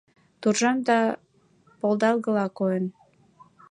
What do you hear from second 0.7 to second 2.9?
да полдалгыла койын